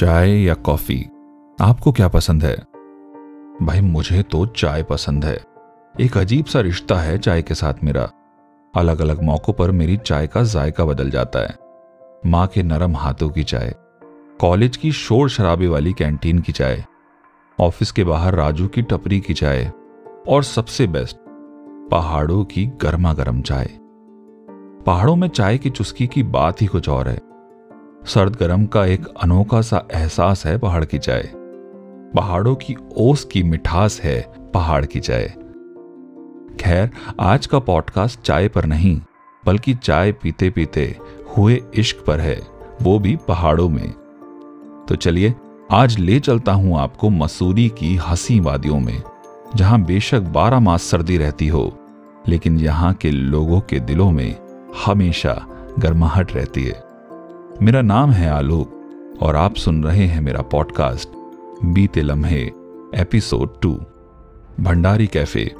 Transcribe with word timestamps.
चाय 0.00 0.30
या 0.30 0.54
कॉफ़ी? 0.54 1.06
आपको 1.60 1.92
क्या 1.92 2.08
पसंद 2.08 2.44
है? 2.44 2.56
भाई, 3.62 3.80
मुझे 3.80 4.22
तो 4.22 4.46
चाय 4.46 4.82
पसंद 4.82 5.24
है। 5.24 5.44
एक 6.00 6.16
अजीब 6.16 6.44
सा 6.44 6.60
रिश्ता 6.60 6.94
है 6.94 7.18
चाय 7.18 7.42
के 7.42 7.54
साथ 7.54 7.74
मेरा। 7.84 8.10
अलग 8.76 9.00
अलग 9.00 9.22
मौकों 9.22 9.52
पर 9.52 9.70
मेरी 9.70 9.96
चाय 9.96 10.26
का 10.26 10.42
जायका 10.42 10.84
बदल 10.84 11.10
जाता 11.10 11.38
है। 11.38 11.56
माँ 12.26 12.46
के 12.46 12.62
नरम 12.62 12.96
हाथों 12.96 13.28
की 13.28 13.44
चाय, 13.44 13.74
कॉलेज 14.40 14.76
की 14.76 14.92
शोर 14.92 15.28
शराबे 15.28 15.66
वाली 15.66 15.92
कैंटीन 15.92 16.38
की 16.38 16.52
चाय, 16.52 16.84
ऑफ़िस 17.60 17.92
के 17.92 18.04
बाहर 18.04 18.34
राजू 18.34 18.68
की 18.68 18.82
टपरी 18.82 19.20
की 19.20 19.34
चाय 19.34 19.72
और 20.28 20.42
सबसे 20.42 20.86
बेस्ट, 20.86 21.16
पहाड़ों 21.90 22.44
की 22.44 22.66
गर्मा 22.66 23.12
गर्म 23.12 23.42
चाय। 23.42 23.68
पहाड़ों 24.86 25.16
में 25.16 25.28
चाय 25.28 25.58
की 25.58 25.70
चुस्की 25.70 26.06
की 26.06 26.22
बात 26.22 26.62
ही 26.62 26.66
कुछ 26.66 26.88
और 26.88 27.08
है। 27.08 27.29
सर्द 28.06 28.36
गर्म 28.36 28.64
का 28.66 28.84
एक 28.86 29.06
अनोखा 29.22 29.60
सा 29.60 29.82
एहसास 29.94 30.46
है 30.46 30.58
पहाड़ 30.58 30.84
की 30.84 30.98
चाय 30.98 31.30
पहाड़ों 32.14 32.54
की 32.54 32.76
ओस 32.96 33.24
की 33.24 33.42
मिठास 33.42 34.00
है 34.00 34.20
पहाड़ 34.54 34.84
की 34.86 35.00
चाय 35.00 35.26
खैर, 36.60 36.90
आज 37.20 37.46
का 37.46 37.58
पॉडकास्ट 37.58 38.20
चाय 38.20 38.48
पर 38.48 38.64
नहीं, 38.64 39.00
बल्कि 39.46 39.74
चाय 39.74 40.12
पीते 40.12 40.50
पीते 40.50 40.96
हुए 41.36 41.62
इश्क 41.74 42.04
पर 42.06 42.20
है, 42.20 42.40
वो 42.82 42.98
भी 42.98 43.16
पहाड़ों 43.16 43.68
में। 43.68 43.90
तो 44.88 44.94
चलिए, 44.94 45.34
आज 45.72 45.98
ले 45.98 46.20
चलता 46.20 46.52
हूँ 46.52 46.78
आपको 46.78 47.10
मसूरी 47.10 47.68
की 47.68 47.96
हसी 47.96 48.40
वादियों 48.40 48.80
में, 48.80 49.02
जहाँ 49.56 49.82
बेशक 49.82 50.20
बारह 50.20 50.60
मास 50.60 50.82
सर्दी 50.82 51.18
रहती 51.18 51.48
हो, 51.48 51.72
लेकिन 52.28 52.60
यहाँ 52.60 52.94
के 52.94 53.10
लोगों 53.10 53.60
के 53.60 53.80
दिलों 53.80 54.10
में 54.10 54.36
हमेशा 54.86 55.40
गर्माहट 55.78 56.32
रहती 56.32 56.64
है। 56.64 56.89
मेरा 57.62 57.82
नाम 57.82 58.10
है 58.10 58.30
आलोक 58.30 58.80
और 59.22 59.36
आप 59.36 59.54
सुन 59.54 59.84
रहे 59.84 60.06
हैं 60.06 60.20
मेरा 60.20 60.42
पॉडकास्ट 60.42 61.08
बीते 61.64 62.02
लम्हे 62.02 62.50
एपिसोड 62.94 63.60
टू 63.60 63.80
भंडारी 64.60 65.06
कैफ़े। 65.06 65.54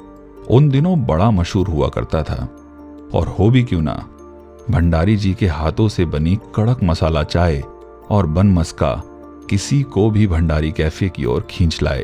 उन 0.49 0.69
दिनों 0.69 1.05
बड़ा 1.05 1.31
मशहूर 1.31 1.67
हुआ 1.67 1.87
करता 1.87 2.23
था। 2.23 2.49
और 3.13 3.27
हो 3.27 3.49
भी 3.49 3.63
क्यों 3.63 3.81
ना, 3.81 3.93
भंडारी 4.71 5.15
जी 5.15 5.33
के 5.33 5.47
हाथों 5.47 5.87
से 5.87 6.05
बनी 6.05 6.39
कड़क 6.55 6.79
मसाला 6.83 7.23
चाय 7.23 7.63
और 8.09 8.25
बन 8.25 8.47
मस्का 8.47 9.03
किसी 9.49 9.83
को 9.83 10.11
भी 10.11 10.27
भंडारी 10.27 10.71
कैफ़े 10.71 11.09
की 11.09 11.25
ओर 11.25 11.47
खींच 11.49 11.83
लाए। 11.83 12.03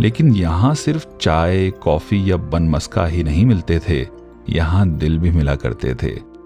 लेकिन 0.00 0.34
यहाँ 0.34 0.74
सिर्फ़ 0.74 1.06
चाय, 1.20 1.70
कॉफ़ी 1.70 2.30
या 2.30 2.36
बन 2.36 2.68
मस्का 2.68 3.06
ही 3.06 3.22
नहीं 3.22 3.46
मिलते 3.46 3.80
थे, 3.88 4.08
यहाँ 4.48 4.88
दिल 4.88 5.18
भी 5.18 5.30
मिला 5.30 5.54
करते 5.54 5.94
थे। 5.94 6.36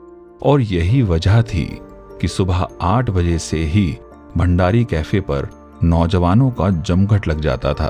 और 0.43 0.61
यही 0.61 1.03
वजह 1.03 1.43
थी 1.43 1.81
कि 2.21 2.29
सुबह 2.29 2.67
आठ 2.83 3.11
बजे 3.11 3.39
से 3.39 3.59
ही 3.65 3.87
भंडारी 4.37 4.85
कैफ़े 4.85 5.21
पर 5.21 5.49
नौजवानों 5.85 6.51
का 6.51 6.69
जमघट 6.71 7.29
लग 7.29 7.41
जाता 7.41 7.73
था। 7.75 7.89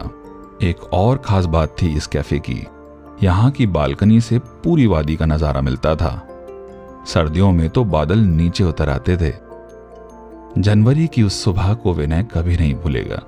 एक 0.63 0.83
और 0.93 1.19
खास 1.19 1.45
बात 1.45 1.75
थी 1.83 1.95
इस 1.97 2.07
कैफ़े 2.07 2.39
की। 2.39 2.67
यहाँ 3.23 3.51
की 3.51 3.67
बालकनी 3.67 4.21
से 4.21 4.39
पूरी 4.39 4.87
वादी 4.87 5.17
का 5.17 5.27
नज़ारा 5.27 5.61
मिलता 5.61 5.95
था। 5.97 6.13
सर्दियों 7.07 7.51
में 7.53 7.69
तो 7.71 7.85
बादल 7.85 8.19
नीचे 8.19 8.65
उतर 8.65 8.89
आते 8.89 9.17
थे। 9.17 9.33
जनवरी 10.59 11.07
की 11.07 11.23
उस 11.23 11.43
सुबह 11.45 11.73
को 11.75 11.95
विनय 11.95 12.23
कभी 12.35 12.57
नहीं 12.57 12.75
भूलेगा। 12.75 13.23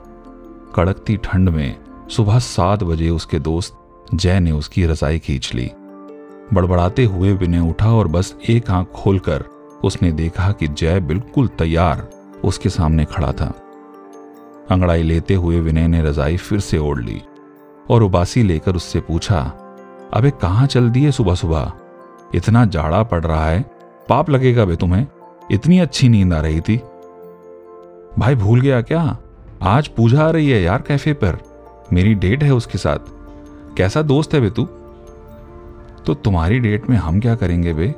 कड़कती 0.75 1.17
ठंड 1.17 1.49
में 1.49 1.77
सुबह 2.11 2.39
सात 2.39 2.83
बजे 2.83 3.09
उसके 3.11 3.39
दोस्त 3.39 3.79
जय 4.15 4.41
ने 4.41 4.51
उसकी 4.51 4.87
रजाई 4.87 5.19
खींच 5.19 5.55
ली। 5.55 5.71
बड़बड़ाते 6.55 7.05
हुए 7.05 7.33
विनय 7.33 7.69
उठा 7.71 7.93
और 7.93 8.09
बस 8.09 8.35
एक 8.49 8.71
आँख 8.71 8.89
खोलकर 8.89 9.45
उसने 9.85 10.13
देखा 10.13 10.51
कि 10.53 10.69
जय 10.69 11.01
बिल्कुल 11.01 11.49
तैयार 11.49 12.09
उसके 12.45 12.69
सामने 12.69 13.05
खड़ा 13.05 13.33
था। 13.33 13.53
अंगड़ाई 14.71 15.03
लेते 15.03 15.35
हुए 15.35 15.61
विनय 15.61 15.87
ने 15.89 16.03
रजाई 16.03 16.37
फिर 16.37 16.61
से 16.61 16.79
ओढ़ 16.79 17.01
ली 17.01 17.21
और 17.91 18.03
उबासी 18.03 18.43
लेकर 18.43 18.77
उससे 18.77 19.01
पूछा, 19.01 19.41
अबे 20.13 20.31
कहाँ 20.43 20.67
चल 20.67 20.91
दिए 20.91 21.11
सुबह 21.11 21.35
सुबह 21.35 21.73
इतना 22.35 22.65
जाड़ा 22.65 23.03
पड़ 23.03 23.25
रहा 23.25 23.47
है, 23.47 23.61
पाप 24.09 24.31
लगेगा 24.31 24.65
बे 24.65 24.77
तुम्हें, 24.77 25.07
इतनी 25.51 25.79
अच्छी 25.79 26.09
नींद 26.09 26.33
आ 26.33 26.41
रही 26.41 26.61
थी। 26.61 26.77
भाई 28.19 28.35
भूल 28.35 28.61
गया 28.61 28.81
क्या? 28.83 29.17
आज 29.63 29.89
पूजा 29.89 30.23
आ 30.23 30.31
रही 30.31 30.51
है 30.51 30.63
यार 30.63 30.83
कैफ़े 30.83 31.13
पर, 31.15 31.39
मेरी 31.93 32.15
डेट 32.15 32.43
है 32.43 32.55
उसके 32.55 32.79
साथ, 32.79 32.99
कैसा 33.77 34.03
दोस्त 34.03 34.35
है 34.35 34.41
बे 34.41 34.51
तू? 34.51 34.65
तो 36.07 36.15
तुम्हारी 36.15 36.59
डेट 36.59 36.91
में 36.91 36.97
हम 36.97 37.21
क्या 37.21 37.35
करेंगे 37.35 37.73
बे? 37.75 37.95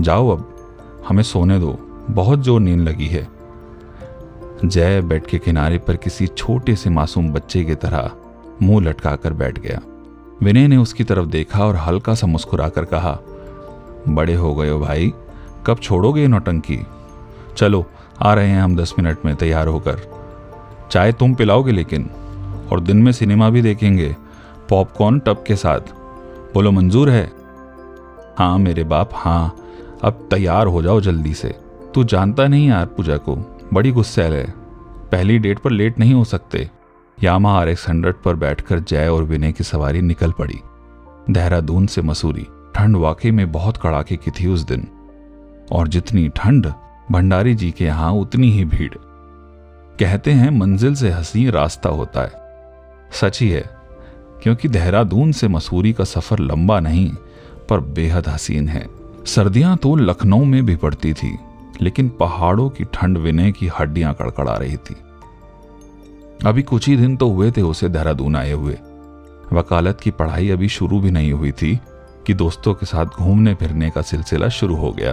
जाओ 0.00 0.28
अब 0.28 0.56
हमें 1.08 1.22
सोने 1.22 1.58
दो, 1.58 1.76
बहुत 2.10 2.42
ज़ोर 2.42 2.60
नींद 2.60 2.80
लगी 2.80 3.06
है। 3.06 3.28
जय 4.64 5.00
बेड 5.00 5.26
के 5.26 5.38
किनारे 5.38 5.78
पर 5.78 5.96
किसी 5.96 6.26
छोटे 6.26 6.76
से 6.76 6.90
मासूम 6.90 7.30
बच्चे 7.32 7.64
की 7.64 7.74
तरह 7.74 8.10
मुँह 8.62 8.84
लटकाकर 8.84 9.32
बैठ 9.32 9.58
गया। 9.58 9.80
विनय 10.42 10.66
ने 10.68 10.76
उसकी 10.76 11.04
तरफ़ 11.04 11.26
देखा 11.26 11.64
और 11.66 11.76
हल्का 11.76 12.14
सा 12.14 12.26
मुस्कुराकर 12.26 12.84
कहा, 12.84 13.18
बड़े 14.08 14.34
हो 14.34 14.54
गए 14.54 14.68
हो 14.70 14.78
भाई, 14.78 15.12
कब 15.66 15.78
छोड़ोगे 15.78 16.26
नौटंकी 16.28 16.78
चलो, 17.56 17.84
आ 18.22 18.34
रहे 18.34 18.48
हैं 18.48 18.62
हम 18.62 18.76
दस 18.76 18.94
मिनट 18.98 19.24
में, 19.24 19.34
तैयार 19.36 19.68
होकर। 19.68 20.00
चाय 20.90 21.12
तुम 21.12 21.34
पिलाओगे 21.34 21.72
लेकिन, 21.72 22.10
और 22.72 22.80
दिन 22.80 22.96
में 22.96 23.12
सिनेमा 23.12 23.50
भी 23.50 23.62
देखेंगे, 23.62 24.16
पॉपकॉर्न 24.68 25.18
टब 25.18 25.44
के 25.46 25.56
साथ। 25.56 25.92
बोलो, 26.54 26.70
मंजूर 26.70 27.10
है? 27.10 27.30
हाँ 28.38 28.58
मेरे 28.58 28.84
बाप 28.84 29.10
हाँ 29.12 29.56
अब 30.02 30.28
तैयार 30.30 30.66
हो 30.66 30.82
जाओ 30.82 31.00
जल्दी 31.00 31.34
से। 31.34 31.48
तू 31.94 32.04
जानता 32.04 32.48
नहीं 32.48 32.68
यार 32.68 32.86
पूजा 32.86 33.16
को, 33.16 33.58
बड़ी 33.74 33.90
गुस्सैल 33.90 34.32
है। 34.32 34.54
पहली 35.12 35.38
डेट 35.38 35.58
पर 35.58 35.70
लेट 35.70 35.98
नहीं 35.98 36.14
हो 36.14 36.24
सकते। 36.24 36.70
यामा 37.22 37.60
आर 37.60 37.68
एक्स 37.68 37.88
हंड्रेड 37.88 38.14
पर 38.14 38.34
बैठकर 38.34 38.78
जय 38.78 39.08
और 39.08 39.22
विनय 39.22 39.52
की 39.52 39.64
सवारी 39.64 40.02
निकल 40.02 40.32
पड़ी। 40.32 40.60
देहरादून 41.30 41.86
से 41.86 42.02
मसूरी, 42.02 42.46
ठंड 42.74 42.96
वाकई 42.96 43.30
में 43.30 43.52
बहुत 43.52 43.76
कड़ाके 43.76 44.16
की 44.16 44.30
थी 44.30 44.46
उस 44.46 44.60
दिन। 44.60 44.88
और 45.72 45.88
जितनी 45.88 46.28
ठंड, 46.28 46.72
भंडारी 47.10 47.54
जी 47.54 47.70
के 47.70 47.84
यहाँ 47.84 48.12
उतनी 48.12 48.50
ही 48.50 48.64
भीड़। 48.64 48.94
कहते 50.00 50.32
हैं 50.32 50.50
मंजिल 50.50 50.94
से 50.94 51.10
हसी 51.10 51.50
रास्ता 51.50 51.88
होता 51.88 52.20
है। 52.20 52.32
सच 53.12 53.40
ही 53.40 53.50
है, 53.50 53.70
क्योंकि 54.42 54.68
देहरादून 54.68 55.32
से 55.32 55.48
मसूरी 55.48 55.92
का 55.92 56.04
सफ़र 56.04 56.38
लंबा 56.38 56.80
नहीं, 56.80 57.12
पर 57.68 57.80
बेहद 57.80 58.28
हसीन 58.28 58.68
है। 58.68 58.99
सर्दियाँ 59.26 59.76
तो 59.76 59.94
लखनऊ 59.96 60.44
में 60.44 60.64
भी 60.66 60.76
पड़ती 60.76 61.12
थी, 61.12 61.36
लेकिन 61.80 62.08
पहाड़ों 62.10 62.68
की 62.68 62.84
ठंड 62.84 63.18
विनय 63.18 63.52
की 63.52 63.66
हड्डियाँ 63.78 64.14
कड़कड़ा 64.14 64.56
रही 64.56 64.76
थी। 64.76 64.96
अभी 66.46 66.62
कुछ 66.62 66.88
ही 66.88 66.96
दिन 66.96 67.16
तो 67.16 67.28
हुए 67.30 67.50
थे 67.50 67.62
उसे 67.62 67.88
देहरादून 67.88 68.36
आए 68.36 68.52
हुए। 68.52 68.76
वकालत 69.52 70.00
की 70.00 70.10
पढ़ाई 70.10 70.48
अभी 70.50 70.68
शुरू 70.68 71.00
भी 71.00 71.10
नहीं 71.10 71.32
हुई 71.32 71.52
थी 71.52 71.78
कि 72.26 72.34
दोस्तों 72.34 72.74
के 72.74 72.86
साथ 72.86 73.18
घूमने 73.18 73.54
फिरने 73.54 73.90
का 73.90 74.02
सिलसिला 74.02 74.48
शुरू 74.48 74.76
हो 74.76 74.92
गया। 74.92 75.12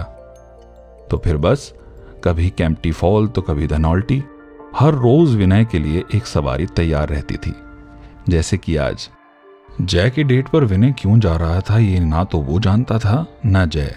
तो 1.10 1.20
फिर 1.24 1.36
बस, 1.36 1.72
कभी 2.24 2.48
कैंपटी 2.50 2.92
फॉल 2.92 3.28
तो 3.28 3.42
कभी 3.42 3.66
धनौल्टी। 3.66 4.22
हर 4.76 4.94
रोज 4.94 5.34
विनय 5.34 5.64
के 5.64 5.78
लिए 5.78 6.04
एक 6.14 6.26
सवारी 6.26 6.66
तैयार 6.66 7.08
रहती 7.08 7.36
थी, 7.36 7.54
जैसे 8.28 8.56
कि 8.56 8.76
आज। 8.76 9.08
जय 9.80 10.10
के 10.10 10.22
डेट 10.22 10.48
पर 10.48 10.64
विनय 10.64 10.92
क्यों 10.98 11.18
जा 11.20 11.34
रहा 11.36 11.60
था 11.60 11.78
ये 11.78 11.98
ना 12.00 12.22
तो 12.24 12.38
वो 12.38 12.58
जानता 12.60 12.98
था, 12.98 13.26
ना 13.46 13.64
जय। 13.66 13.94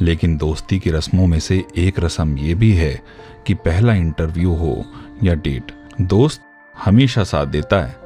लेकिन 0.00 0.36
दोस्ती 0.36 0.78
की 0.78 0.90
रस्मों 0.90 1.26
में 1.26 1.38
से 1.40 1.64
एक 1.76 2.00
रस्म 2.00 2.36
ये 2.38 2.54
भी 2.54 2.72
है 2.72 3.00
कि 3.46 3.54
पहला 3.54 3.94
इंटरव्यू 3.94 4.54
हो 4.54 4.84
या 5.22 5.34
डेट, 5.34 5.72
दोस्त 6.00 6.40
हमेशा 6.74 7.24
साथ 7.24 7.46
देता 7.46 7.76
है। 7.76 7.96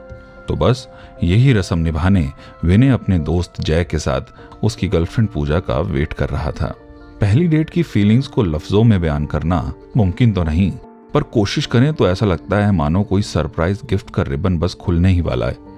तो 0.48 0.56
बस 0.56 0.88
यही 1.24 1.52
रस्म 1.52 1.78
निभाने 1.78 2.28
विनय 2.64 2.88
अपने 2.88 3.18
दोस्त 3.18 3.60
जय 3.60 3.84
के 3.84 3.98
साथ 3.98 4.32
उसकी 4.62 4.88
गर्लफ्रेंड 4.88 5.28
पूजा 5.28 5.60
का 5.60 5.78
वेट 5.80 6.12
कर 6.12 6.28
रहा 6.28 6.50
था। 6.50 6.74
पहली 7.20 7.48
डेट 7.48 7.70
की 7.70 7.82
फीलिंग्स 7.82 8.26
को 8.26 8.42
लफ्जों 8.42 8.84
में 8.84 9.00
बयान 9.00 9.26
करना 9.26 9.72
मुमकिन 9.96 10.32
तो 10.32 10.44
नहीं, 10.44 10.70
पर 11.14 11.22
कोशिश 11.22 11.66
करें 11.66 11.92
तो 11.94 12.08
ऐसा 12.08 12.26
लगता 12.26 12.64
है 12.64 12.72
मानो 12.72 13.02
कोई 13.02 13.22
सरप्राइज़ 13.22 13.80
गिफ्ट 13.90 14.10
का 14.10 14.22
रिबन 14.22 14.58
बस 14.58 14.74
खुलने 14.74 15.12
ही 15.12 15.20
वाला 15.20 15.46
है। 15.46 15.71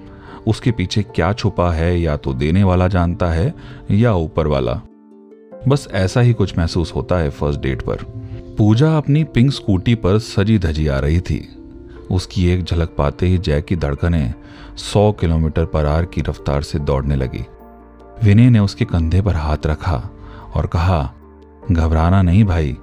उसके 0.46 0.70
पीछे 0.70 1.02
क्या 1.02 1.32
छुपा 1.32 1.70
है, 1.72 2.00
या 2.00 2.16
तो 2.16 2.32
देने 2.34 2.64
वाला 2.64 2.88
जानता 2.88 3.26
है, 3.26 3.54
या 3.90 4.14
ऊपर 4.14 4.46
वाला। 4.46 4.80
बस 5.68 5.88
ऐसा 5.92 6.20
ही 6.20 6.32
कुछ 6.32 6.56
महसूस 6.58 6.92
होता 6.94 7.18
है 7.18 7.30
फ़र्स्ट 7.30 7.60
डेट 7.60 7.82
पर। 7.82 8.04
पूजा 8.58 8.96
अपनी 8.96 9.24
पिंक 9.24 9.52
स्कूटी 9.52 9.94
पर 9.94 10.18
सजी 10.18 10.58
धजी 10.58 10.86
आ 10.86 10.98
रही 10.98 11.20
थी। 11.20 11.48
उसकी 12.10 12.48
एक 12.48 12.64
झलक 12.64 12.94
पाते 12.98 13.26
ही 13.26 13.38
जय 13.38 13.62
की 13.62 13.76
धड़कनें 13.76 14.34
सौ 14.76 15.10
किलोमीटर 15.12 15.64
पर 15.64 15.86
आर 15.86 16.04
की 16.04 16.20
रफ्तार 16.20 16.62
से 16.62 16.78
दौड़ने 16.78 17.16
लगी। 17.16 17.44
विनय 18.22 18.50
ने 18.50 18.58
उसके 18.58 18.84
कंधे 18.84 19.20
पर 19.22 19.36
हाथ 19.36 19.66
रखा 19.66 19.96
और 20.54 20.66
कहा, 20.66 21.02
घबराना 21.72 22.22
नहीं 22.22 22.44
भाई, 22.44 22.76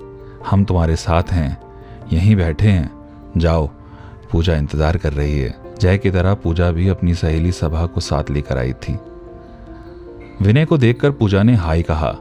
हम 0.48 0.64
तुम्हारे 0.66 0.96
साथ 0.96 1.31
हैं, 1.31 1.57
यहीं 2.14 2.36
बैठे 2.36 2.68
हैं, 2.68 2.92
जाओ, 3.38 3.68
पूजा 4.31 4.56
इंतज़ार 4.56 4.98
कर 4.98 5.14
रही 5.14 5.40
है। 5.40 5.61
जय 5.81 5.98
की 5.98 6.12
तरह 6.12 6.33
पूजा 6.33 6.72
भी 6.72 6.88
अपनी 6.88 7.16
सहेली 7.16 7.51
सभा 7.51 7.86
को 7.86 8.01
साथ 8.01 8.24
लेकर 8.30 8.57
आई 8.57 8.74
थी। 8.74 8.98
विनय 10.42 10.66
को 10.66 10.78
देखकर 10.78 11.12
पूजा 11.12 11.44
ने 11.44 11.56
हाई 11.56 11.81
कहा 11.81 12.18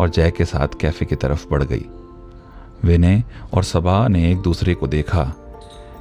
और 0.00 0.10
जय 0.14 0.30
के 0.30 0.44
साथ 0.44 0.68
कैफ़े 0.80 1.06
की 1.06 1.16
तरफ़ 1.16 1.46
बढ़ 1.50 1.62
गई। 1.62 1.86
विनय 2.84 3.24
और 3.54 3.64
सभा 3.64 4.08
ने 4.08 4.32
एक 4.32 4.38
दूसरे 4.38 4.74
को 4.74 4.86
देखा। 4.86 5.32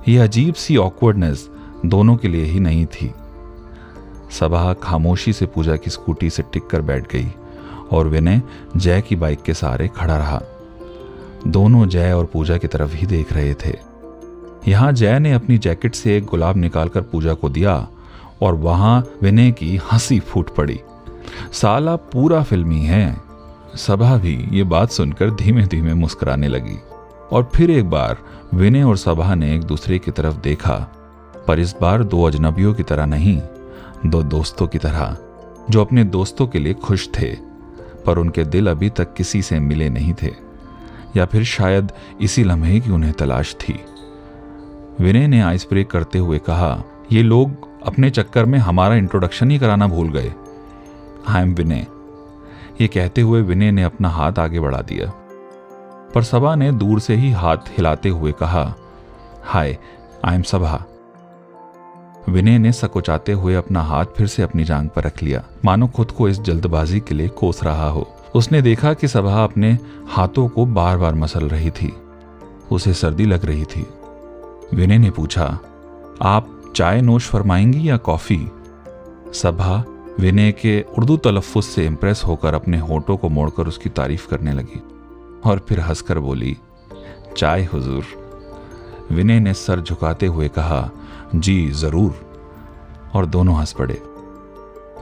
यह 0.08 0.24
अजीब 0.24 0.54
सी 0.54 0.78
ऑकवर्डनेस 0.78 1.50
दोनों 1.86 2.16
के 2.16 2.28
लिए 2.28 2.46
ही 2.46 2.60
नहीं 2.60 2.86
थी। 2.86 3.14
सभा 4.32 4.74
खामोशी 4.74 5.34
से 5.34 5.46
पूजा 5.46 5.76
की 5.76 5.90
स्कूटी 5.90 6.30
से 6.30 6.44
टिक 6.54 6.68
कर 6.68 6.82
बैठ 6.82 7.12
गई 7.14 7.28
और 7.92 8.08
विनय 8.08 8.42
जय 8.78 9.02
की 9.02 9.16
बाइक 9.16 9.42
के 9.42 9.54
सहारे 9.54 9.88
खड़ा 9.88 10.18
रहा। 10.18 10.42
दोनों 11.48 11.88
जय 11.88 12.12
और 12.12 12.26
पूजा 12.26 12.58
की 12.58 12.68
तरफ़ 12.68 12.96
ही 12.96 13.08
देख 13.08 13.34
रहे 13.34 13.54
थे। 13.54 13.91
यहाँ 14.68 14.92
जय 14.92 15.20
ने 15.20 15.32
अपनी 15.34 15.58
जैकेट 15.58 15.96
से 15.96 16.18
एक 16.18 16.26
गुलाब 16.26 16.58
निकालकर 16.58 17.02
पूजा 17.02 17.34
को 17.34 17.50
दिया 17.50 17.88
और 18.42 18.56
वहाँ 18.56 19.04
विनय 19.22 19.52
की 19.52 19.80
हँसी 19.92 20.20
फूट 20.20 20.56
पड़ी। 20.56 20.80
साला 21.54 21.96
पूरा 21.96 22.44
फिल्मी 22.44 22.80
है। 22.80 23.22
सभा 23.76 24.18
भी 24.18 24.48
ये 24.52 24.64
बात 24.64 24.92
सुनकर 24.92 25.32
धीमे 25.32 25.66
धीमे 25.66 25.94
मुस्कुराने 25.94 26.48
लगी 26.48 26.78
और 27.32 27.50
फिर 27.56 27.72
एक 27.72 27.90
बार 27.90 28.18
विनय 28.54 28.84
और 28.84 28.98
सभा 28.98 29.36
ने 29.36 29.56
एक 29.56 29.62
दूसरे 29.62 30.00
की 30.00 30.12
तरफ़ 30.12 30.36
देखा, 30.36 30.76
पर 31.48 31.60
इस 31.60 31.76
बार 31.82 32.04
दो 32.04 32.24
अजनबियों 32.24 32.74
की 32.74 32.84
तरह 32.84 33.06
नहीं, 33.06 33.42
दो 34.06 34.24
दोस्तों 34.24 34.68
की 34.68 34.78
तरह, 34.78 35.18
जो 35.70 35.82
अपने 35.82 36.04
दोस्तों 36.04 36.48
के 36.48 36.60
लिए 36.60 36.74
खुश 36.74 37.10
थे, 37.20 37.36
पर 38.06 38.18
उनके 38.18 38.44
दिल 38.44 38.70
अभी 38.70 38.90
तक 38.90 39.14
किसी 39.14 39.42
से 39.42 39.60
मिले 39.60 39.90
नहीं 39.90 40.14
थे, 40.14 40.34
या 41.18 41.26
फिर 41.26 41.44
शायद 41.44 41.92
इसी 42.22 42.44
लम्हे 42.44 42.80
की 42.80 42.92
उन्हें 42.92 43.14
तलाश 43.14 43.54
थी। 43.54 43.80
विनय 45.00 45.28
ने 45.28 45.42
आइस 45.42 45.66
ब्रेक 45.70 45.90
करते 45.90 46.20
हुए 46.20 46.40
कहा, 46.40 46.84
ये 47.12 47.24
लोग 47.24 47.68
अपने 47.88 48.10
चक्कर 48.10 48.46
में 48.46 48.58
हमारा 48.60 48.96
इंट्रोडक्शन 48.96 49.52
ही 49.52 49.60
कराना 49.60 49.88
भूल 49.88 50.10
गए। 50.10 50.34
I 51.28 51.42
am 51.42 51.54
Vinay. 51.54 51.86
ये 52.82 52.88
कहते 52.88 53.22
हुए 53.22 53.42
विनय 53.42 53.72
ने 53.72 53.84
अपना 53.84 54.10
हाथ 54.10 54.40
आगे 54.40 54.60
बढ़ा 54.60 54.82
दिया। 54.82 55.12
पर 56.16 56.24
सभा 56.24 56.56
ने 56.56 56.72
दूर 56.72 57.00
से 57.00 57.16
ही 57.16 57.32
हाथ 57.32 57.58
हिलाते 57.58 58.10
हुए 58.10 58.32
कहा, 58.32 58.74
हाय 59.44 59.78
आई 60.26 60.36
एम 60.36 60.42
सभा 60.42 60.84
विनय 62.30 62.58
ने 62.58 62.72
सकोचाते 62.72 63.32
हुए 63.32 63.56
अपना 63.56 63.82
हाथ 63.82 64.06
फिर 64.06 64.28
से 64.28 64.44
अपनी 64.44 64.64
जांग 64.64 64.90
पर 64.90 65.04
रख 65.04 65.24
लिया। 65.24 65.44
मानो 65.66 65.88
खुद 65.88 66.12
को 66.12 66.30
इस 66.30 66.40
जल्दबाजी 66.40 67.00
के 67.00 67.16
लिए 67.16 67.28
कोस 67.28 67.64
रहा 67.64 67.88
हो। 67.90 68.08
उसने 68.36 68.62
देखा 68.62 68.94
कि 68.94 69.08
सभा 69.08 69.44
अपने 69.44 69.78
हाथों 70.10 70.48
को 70.48 70.66
बार 70.66 70.98
बार 70.98 71.16
मसल 71.16 71.50
रही 71.50 71.70
थी। 71.70 71.94
उसे 72.72 72.94
सर्दी 72.94 73.26
लग 73.26 73.46
रही 73.46 73.66
थी। 73.66 73.88
विनय 74.74 74.98
ने 74.98 75.10
पूछा, 75.10 75.60
आप 76.22 76.74
चाय 76.76 77.02
नोश 77.02 77.30
फरमाएँगी 77.30 77.90
या 77.90 77.98
कॉफ़ी? 77.98 78.52
सभा 79.34 79.84
विनय 80.20 80.52
के 80.52 80.86
उर्दू 80.98 81.18
तलफ़ुज 81.18 81.64
से 81.64 81.86
इम्प्रेस 81.86 82.24
होकर 82.28 82.54
अपने 82.54 82.78
होठों 82.78 83.18
को 83.18 83.30
मोड़कर 83.30 83.68
उसकी 83.68 83.90
तारीफ़ 83.90 84.28
करने 84.28 84.54
लगी 84.54 84.82
और 85.46 85.60
फिर 85.60 85.80
हंसकर 85.80 86.20
बोली, 86.20 86.58
चाय 87.38 87.64
हुजूर। 87.64 88.04
विनय 89.12 89.40
ने 89.40 89.54
सर 89.54 89.82
झुकाते 89.82 90.26
हुए 90.26 90.48
कहा, 90.48 90.90
जी, 91.36 91.72
ज़रूर। 91.72 92.32
और 93.16 93.26
दोनों 93.26 93.56
हंस 93.56 93.74
पड़े। 93.74 94.02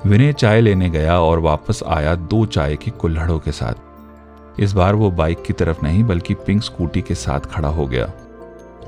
विनय 0.05 0.33
चाय 0.33 0.61
लेने 0.61 0.89
गया 0.89 1.19
और 1.19 1.39
वापस 1.39 1.83
आया 1.87 2.15
दो 2.15 2.45
चाय 2.45 2.75
की 2.75 2.91
कुल्हड़ों 2.91 3.39
के 3.39 3.51
साथ। 3.51 3.73
इस 4.59 4.73
बार 4.73 4.95
वो 4.95 5.11
बाइक 5.11 5.43
की 5.43 5.53
तरफ़ 5.53 5.83
नहीं, 5.83 6.03
बल्कि 6.03 6.33
पिंक 6.33 6.63
स्कूटी 6.63 7.01
के 7.01 7.15
साथ 7.15 7.39
खड़ा 7.39 7.69
हो 7.69 7.87
गया। 7.87 8.11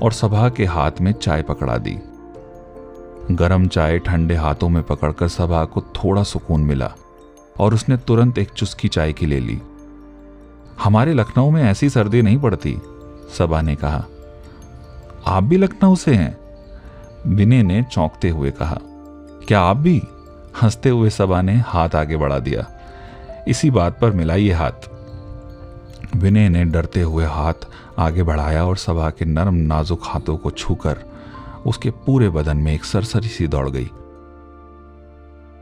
और 0.02 0.12
सभा 0.12 0.48
के 0.48 0.64
हाथ 0.64 0.92
में 1.00 1.12
चाय 1.12 1.42
पकड़ा 1.42 1.78
दी। 1.78 1.98
गरम 3.30 3.68
चाय 3.68 3.98
ठंडे 3.98 4.34
हाथों 4.34 4.68
में 4.68 4.82
पकड़कर 4.82 5.28
सभा 5.28 5.64
को 5.64 5.80
थोड़ा 5.80 6.22
सुकून 6.22 6.60
मिला 6.60 6.92
और 7.60 7.74
उसने 7.74 7.96
तुरंत 7.96 8.38
एक 8.38 8.50
चुस्की 8.50 8.88
चाय 8.88 9.12
की 9.12 9.26
ले 9.26 9.40
ली। 9.40 9.62
हमारे 10.82 11.14
लखनऊ 11.14 11.50
में 11.50 11.64
ऐसी 11.64 11.90
सर्दी 11.90 12.22
नहीं 12.22 12.38
पड़ती, 12.38 12.78
सभा 13.38 13.60
ने 13.60 13.76
कहा। 13.76 14.04
आप 15.26 15.42
भी 15.42 15.56
लखनऊ 15.56 15.96
से 15.96 16.14
हैं, 16.14 16.38
विनय 17.26 17.62
ने 17.62 17.82
चौंकते 17.92 18.28
हुए 18.28 18.50
कहा। 18.50 18.78
क्या 19.48 19.60
आप 19.60 19.76
भी? 19.76 20.02
हँसते 20.62 20.88
हुए 20.88 21.10
सभा 21.10 21.42
ने 21.42 21.56
हाथ 21.56 21.88
आगे 21.94 22.16
बढ़ा 22.16 22.38
दिया। 22.38 22.66
इसी 23.48 23.70
बात 23.70 23.98
पर 24.00 24.10
मिला 24.10 24.34
ये 24.34 24.52
हाथ। 24.52 24.91
विनय 26.16 26.48
ने 26.48 26.64
डरते 26.64 27.02
हुए 27.02 27.24
हाथ 27.24 27.66
आगे 27.98 28.22
बढ़ाया 28.22 28.64
और 28.66 28.76
सभा 28.76 29.10
के 29.10 29.24
नरम 29.24 29.54
नाजुक 29.54 30.00
हाथों 30.04 30.36
को 30.36 30.50
छूकर 30.50 30.98
उसके 31.66 31.90
पूरे 31.90 32.28
बदन 32.28 32.56
में 32.56 32.74
एक 32.74 32.84
सरसरी 32.84 33.28
सी 33.28 33.46
दौड़ 33.46 33.68
गई। 33.70 33.90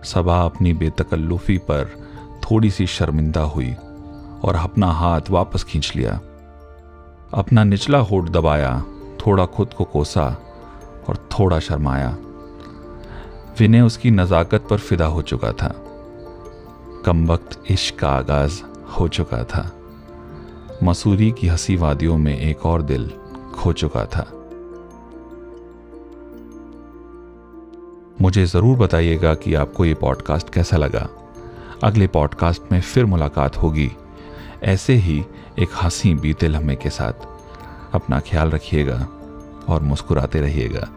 सभा 0.04 0.40
अपनी 0.42 0.72
बेतकल्लुफी 0.72 1.58
पर 1.58 1.84
थोड़ी 2.44 2.70
सी 2.70 2.86
शर्मिंदा 2.86 3.40
हुई 3.40 3.74
और 4.44 4.56
अपना 4.56 4.86
हाथ 4.86 5.20
वापस 5.30 5.64
खींच 5.64 5.92
लिया। 5.96 6.20
अपना 7.34 7.64
निचला 7.64 7.98
होठ 7.98 8.24
दबाया, 8.24 8.84
थोड़ा 9.26 9.46
खुद 9.46 9.72
को 9.72 9.84
कोसा 9.84 10.24
और 11.08 11.28
थोड़ा 11.32 11.58
शर्माया। 11.58 12.16
विनय 13.58 13.80
उसकी 13.80 14.10
नज़ाकत 14.10 14.66
पर 14.70 14.78
फिदा 14.78 15.06
हो 15.06 15.22
चुका 15.22 15.52
था। 15.52 15.74
कम 17.06 17.26
वक्त 17.26 17.62
इश्क 17.70 17.98
का 17.98 18.08
आगाज़ 18.08 18.62
हो 18.98 19.08
चुका 19.08 19.44
था। 19.44 19.70
मसूरी 20.82 21.30
की 21.30 21.46
हँसी 21.46 21.76
वादियों 21.76 22.18
में 22.18 22.38
एक 22.38 22.66
और 22.66 22.82
दिल 22.82 23.10
खो 23.54 23.72
चुका 23.72 24.04
था। 24.04 24.30
मुझे 28.20 28.46
ज़रूर 28.46 28.76
बताइएगा 28.76 29.34
कि 29.34 29.54
आपको 29.54 29.84
ये 29.84 29.94
पॉडकास्ट 29.94 30.50
कैसा 30.50 30.76
लगा। 30.76 31.08
अगले 31.84 32.06
पॉडकास्ट 32.06 32.62
में 32.72 32.80
फिर 32.80 33.04
मुलाकात 33.04 33.56
होगी। 33.56 33.92
ऐसे 34.62 34.92
ही 34.92 35.24
एक 35.58 35.68
हँसी 35.82 36.14
बीते 36.14 36.48
लम्हे 36.48 36.76
के 36.76 36.90
साथ। 36.90 37.12
अपना 37.92 38.20
ख्याल 38.20 38.50
रखिएगा 38.50 39.08
और 39.68 39.82
मुस्कुराते 39.82 40.40
रहिएगा। 40.40 40.88